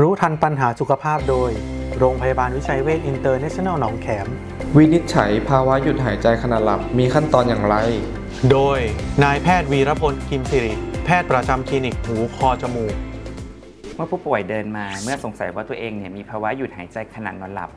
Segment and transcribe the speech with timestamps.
[0.00, 1.50] รู้ทันปัญหาสุขภาพโดย
[1.98, 4.26] โรงพยาบาลวิชัยเวชอินเตอร์เนชั่นแนลหนองแขม
[4.76, 7.76] วินิจฉัยภาวะหยุดหายใจขณะหลับมีขั้นตอนอย่างไร
[8.50, 8.78] โดย
[9.24, 10.74] นายแพทย์วีรพลกิมสิริ
[11.04, 12.94] แพทย์ประจำคลินิกหูคอจมูก
[13.94, 17.70] เมื่อผู้ป่วยเดินมาเมื่อสงสัยว่าตัวเองเนี่ยมีภาวะหยุดหายใจขณะนอนหลับ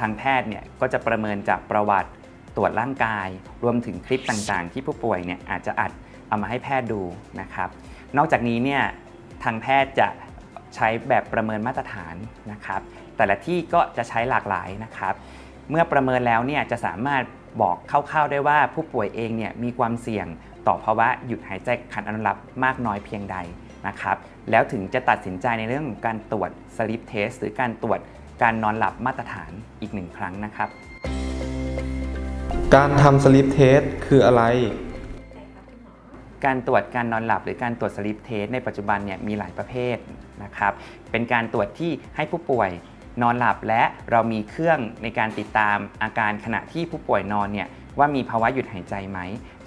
[0.00, 2.10] ทางแพทย์เนี่ยก็จะประเมินจากประวัติ
[2.56, 3.28] ตรวจร่างกาย
[3.64, 5.92] รวมถึงคลิปต่างๆ ที่ผู้ป่วยเนี่ยอาจจะอัด
[6.28, 7.02] เอามาให้แพทย์ดู
[7.40, 7.68] นะครับ
[8.16, 8.82] นอกจากนี้เนี่ย
[9.44, 10.08] ทางแพทย์จะ
[10.74, 12.14] ใช้แบบประเมินมาตรฐาน
[12.52, 12.80] นะครับ
[13.16, 15.14] แต่ละที่ก็จะใช้หลากหลายนะครับ
[15.70, 17.22] เมื่อประเมินแล้วเนี่ยจะสามารถ
[17.62, 20.26] บอกคร่าวๆได้ว่าผู้ป่วยเองเนี่ยมีความเสี่ยง
[20.66, 23.36] ต่อภาวะหยุดหายใจขณะนอนหลับมากน้อยเพียงใด
[23.86, 24.16] นะครับ
[24.50, 28.00] แล้วถึงจะตัดสินใจในเรื่องของการตรวจ sleep test หรือการตรวจ
[28.42, 30.68] การนอนหลับมาตรฐานอีกหนึ่งครั้งนะครับ
[32.74, 34.42] การทำ sleep test คืออะไร
[36.44, 39.96] การตรวจการนอนหลับ หรือการตรวจ sleep test ในปัจจุบันเนี่ยมีหลายประเภท
[40.42, 40.72] นะครับ
[41.10, 42.70] เป็นการตรวจที่ให้ผู้ป่วย
[43.22, 49.18] นอนหลับและเรามีเครื่องในการติดตามอาการขณะที่ผู้ป่วยนอนเนี่ยว่ามีภาวะหยุดหายใจไหม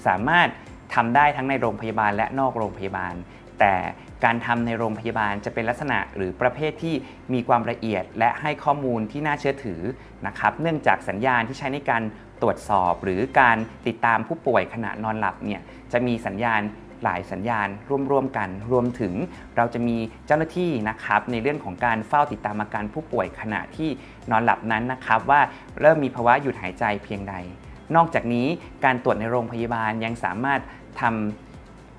[0.07, 0.47] สามารถ
[0.95, 3.13] ทำได้ทั้งในโรงพยาบาลและนอกโรงพยาบาล
[3.59, 3.75] แต่
[4.23, 6.95] การทำในโรงพยาบาลจะเป็นลักษณะหรือประเภทที่
[7.33, 9.81] มีความละเอียด และให้ข้อมูลที่น่าเชื่อถือ
[10.27, 12.03] นะครับ เนื่องจากสัญญาณที่ใช้ในการ
[12.41, 16.61] ตรวจสอบหรือการติดตามผู้ป่วยขณะนอนหลับเนี่ยจะมีสัญญาณ
[17.03, 17.67] หลายสัญญาณ
[18.11, 19.13] ร่วมๆกัน รวมถึง
[19.57, 23.89] เราจะมีเจ้าหน้าที่นะครับ ในเรื่องของการเฝ้าติดตามอาการผู้ป่วยขณะที่
[24.31, 25.41] นอนหลับนั้นนะครับ ว่า
[25.79, 27.35] เริ่มมีภาวะหยุดหายใจเพียงใด
[27.95, 28.47] นอกจากนี้
[28.85, 30.61] การตรวจในโรงพยาบาลยังสามารถ
[31.01, 31.46] ทำ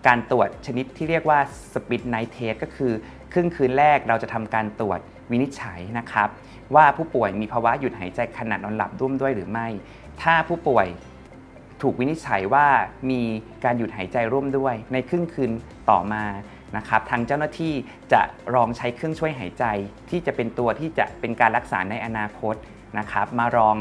[0.07, 1.39] การตรวจชนิดที่เรียกว่า
[1.73, 2.93] Speed Night Test ก็คือ
[3.33, 6.29] ครึ่งคืนแรกเราจะทำการตรวจวินิจฉัยนะครับ
[6.75, 9.69] ว่าผู้ป่วยมีภาวะหยุดหายใจขณะนอนหลับร่วมด้วยหรือไม่
[10.23, 10.87] ถ้าผู้ป่วย
[11.83, 12.67] ถูกวินิจฉัยว่า
[13.11, 13.23] มี
[13.65, 15.51] การหยุดหายใจร่วมด้วย ในครึ่งคืน
[15.91, 16.25] ต่อมา
[16.77, 17.75] นะครับทางเจ้าหน้าที่
[18.13, 18.21] จะ
[18.55, 19.65] ลองใช้เครื่องช่วยหายใจ
[20.11, 22.55] ที่จะเป็นตัวที่จะเป็นการรักษาในอนาคต
[22.99, 23.77] นะครับ มาลอง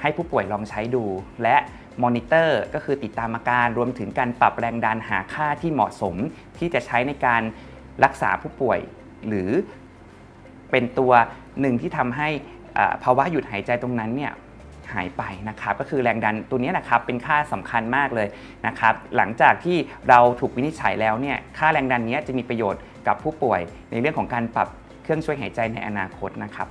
[0.00, 1.04] ให้ผู้ป่วยลองใช้ดู
[1.42, 1.56] และ
[2.02, 6.14] มอนิเตอร์ก็คือติดตามอาการรวมถึงการปรับแรงดันหาค่าที่เหมาะสม
[6.58, 7.42] ที่จะใช้ในการ
[8.04, 8.78] รักษาผู้ป่วย
[9.28, 9.50] หรือ
[10.70, 11.12] เป็นตัว
[11.60, 12.28] หนึ่งที่ทำให้
[13.04, 14.32] ภาวะหยุดหายใจตรงนั้นเนี่ย
[14.94, 18.28] หายไปนะครับก็คือแรงดันตัวนี้นะครับเป็นค่าสำคัญมากเลย
[18.66, 19.76] นะครับหลังจากที่
[20.08, 23.60] เราถูกวินิจฉัยแล้วเนี่ยค่าแรงดันนี้จะมีประโยชน์กับผู้ป่วย
[23.90, 24.68] ในเรื่องของการปรับ
[25.02, 26.68] เครื่องช่วยหายใจในอนาคตนะครับ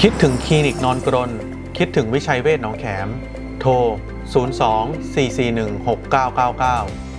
[0.00, 1.30] คิดถึงคลินิกนอนกรน
[1.78, 3.08] คิดถึงวิชัยเวชหนองแขม
[3.60, 3.72] โทร
[4.32, 4.32] 02
[5.14, 7.09] 441 6999